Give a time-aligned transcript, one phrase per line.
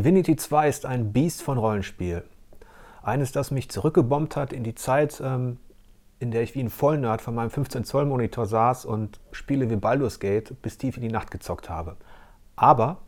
[0.00, 2.24] Divinity 2 ist ein Biest von Rollenspiel.
[3.02, 5.58] Eines, das mich zurückgebombt hat in die Zeit, ähm,
[6.18, 10.54] in der ich wie ein Vollnerd von meinem 15-Zoll-Monitor saß und Spiele wie Baldur's Gate
[10.62, 11.98] bis tief in die Nacht gezockt habe.
[12.56, 13.02] Aber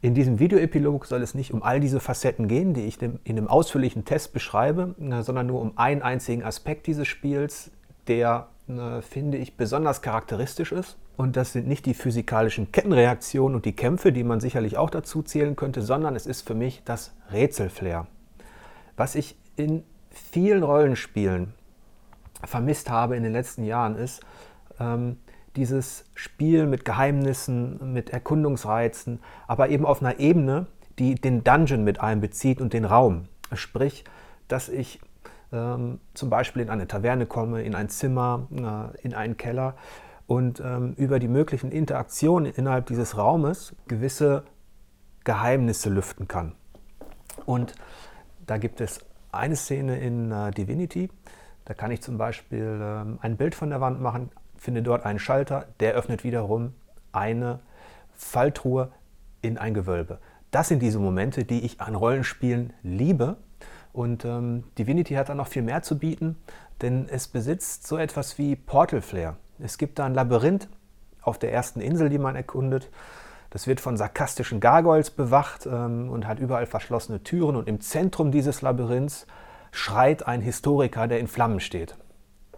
[0.00, 3.46] in diesem Videoepilog soll es nicht um all diese Facetten gehen, die ich in einem
[3.46, 7.70] ausführlichen Test beschreibe, äh, sondern nur um einen einzigen Aspekt dieses Spiels,
[8.06, 13.64] der, äh, finde ich, besonders charakteristisch ist und das sind nicht die physikalischen Kettenreaktionen und
[13.64, 17.12] die Kämpfe, die man sicherlich auch dazu zählen könnte, sondern es ist für mich das
[17.32, 18.06] Rätselflair.
[18.96, 21.54] Was ich in vielen Rollenspielen
[22.44, 24.20] vermisst habe in den letzten Jahren, ist
[24.78, 25.16] ähm,
[25.56, 30.68] dieses Spiel mit Geheimnissen, mit Erkundungsreizen, aber eben auf einer Ebene,
[31.00, 33.26] die den Dungeon mit einbezieht und den Raum.
[33.54, 34.04] Sprich,
[34.46, 35.00] dass ich
[35.52, 39.74] ähm, zum Beispiel in eine Taverne komme, in ein Zimmer, äh, in einen Keller
[40.28, 44.44] und ähm, über die möglichen Interaktionen innerhalb dieses Raumes gewisse
[45.24, 46.52] Geheimnisse lüften kann.
[47.46, 47.74] Und
[48.46, 49.00] da gibt es
[49.32, 51.08] eine Szene in äh, Divinity,
[51.64, 55.18] da kann ich zum Beispiel ähm, ein Bild von der Wand machen, finde dort einen
[55.18, 56.74] Schalter, der öffnet wiederum
[57.12, 57.60] eine
[58.14, 58.92] Falltruhe
[59.40, 60.18] in ein Gewölbe.
[60.50, 63.36] Das sind diese Momente, die ich an Rollenspielen liebe.
[63.94, 66.36] Und ähm, Divinity hat dann noch viel mehr zu bieten,
[66.82, 69.36] denn es besitzt so etwas wie Portal Flair.
[69.58, 70.68] Es gibt da ein Labyrinth
[71.22, 72.90] auf der ersten Insel, die man erkundet.
[73.50, 77.56] Das wird von sarkastischen Gargoyles bewacht ähm, und hat überall verschlossene Türen.
[77.56, 79.26] Und im Zentrum dieses Labyrinths
[79.70, 81.96] schreit ein Historiker, der in Flammen steht.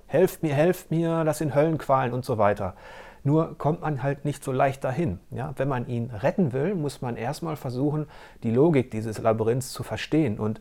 [0.06, 2.74] Helft mir, helft mir, das sind Höllenqualen und so weiter.
[3.22, 5.20] Nur kommt man halt nicht so leicht dahin.
[5.30, 5.52] Ja?
[5.56, 8.06] Wenn man ihn retten will, muss man erstmal versuchen,
[8.42, 10.60] die Logik dieses Labyrinths zu verstehen und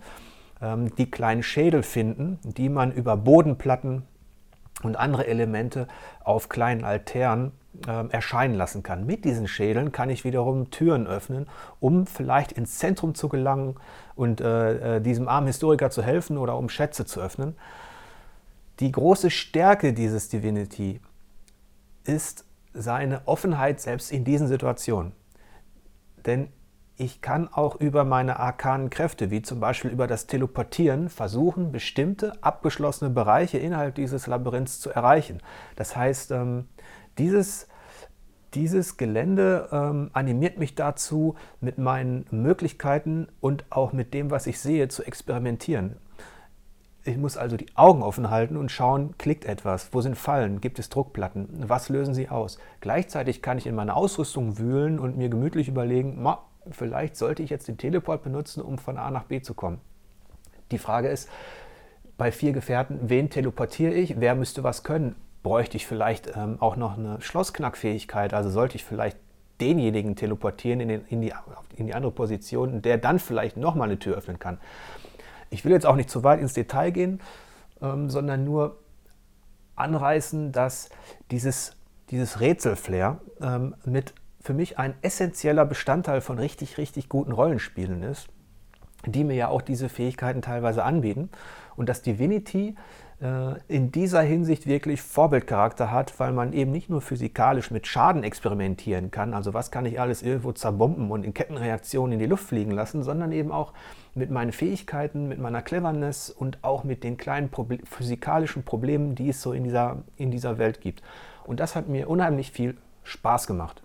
[0.61, 4.03] ähm, die kleinen Schädel finden, die man über Bodenplatten
[4.83, 5.87] und andere Elemente
[6.23, 7.51] auf kleinen Altären
[7.87, 9.05] äh, erscheinen lassen kann.
[9.05, 11.47] Mit diesen Schädeln kann ich wiederum Türen öffnen,
[11.79, 13.75] um vielleicht ins Zentrum zu gelangen
[14.15, 17.55] und äh, äh, diesem armen Historiker zu helfen oder um Schätze zu öffnen.
[18.79, 21.01] Die große Stärke dieses Divinity
[22.05, 25.11] ist seine Offenheit selbst in diesen Situationen.
[26.25, 26.49] Denn
[26.99, 32.33] ich kann auch über meine arkanen Kräfte, wie zum Beispiel über das Teleportieren, versuchen, bestimmte
[32.43, 35.41] abgeschlossene Bereiche innerhalb dieses Labyrinths zu erreichen.
[35.77, 36.65] Das heißt, ähm,
[37.17, 37.69] dieses,
[38.53, 44.59] dieses Gelände ähm, animiert mich dazu, mit meinen Möglichkeiten und auch mit dem, was ich
[44.59, 45.95] sehe, zu experimentieren.
[47.05, 50.79] Ich muss also die Augen offen halten und schauen, klickt etwas, wo sind Fallen, gibt
[50.79, 52.59] es Druckplatten, was lösen sie aus.
[52.81, 56.21] Gleichzeitig kann ich in meiner Ausrüstung wühlen und mir gemütlich überlegen,
[56.73, 59.79] vielleicht sollte ich jetzt den Teleport benutzen, um von A nach B zu kommen.
[60.71, 61.29] Die Frage ist,
[62.17, 64.19] bei vier Gefährten, wen teleportiere ich?
[64.19, 65.15] Wer müsste was können?
[65.41, 68.33] Bräuchte ich vielleicht ähm, auch noch eine Schlossknackfähigkeit?
[68.33, 69.17] Also sollte ich vielleicht
[69.61, 71.33] denjenigen teleportieren in, den, in, die,
[71.75, 74.59] in die andere Position, der dann vielleicht nochmal eine Tür öffnen kann.
[75.49, 77.21] Ich will jetzt auch nicht zu weit ins Detail gehen,
[77.81, 78.77] ähm, sondern nur
[79.75, 80.89] anreißen, dass
[81.31, 81.75] dieses,
[82.09, 88.27] dieses Rätselflair ähm, mit für mich ein essentieller Bestandteil von richtig, richtig guten Rollenspielen ist,
[89.05, 91.29] die mir ja auch diese Fähigkeiten teilweise anbieten.
[91.75, 92.75] Und dass Divinity
[93.21, 98.23] äh, in dieser Hinsicht wirklich Vorbildcharakter hat, weil man eben nicht nur physikalisch mit Schaden
[98.23, 102.45] experimentieren kann, also was kann ich alles irgendwo zerbomben und in Kettenreaktionen in die Luft
[102.45, 103.73] fliegen lassen, sondern eben auch
[104.15, 109.29] mit meinen Fähigkeiten, mit meiner Cleverness und auch mit den kleinen Proble physikalischen Problemen, die
[109.29, 111.01] es so in dieser, in dieser Welt gibt.
[111.45, 113.81] Und das hat mir unheimlich viel Spaß gemacht.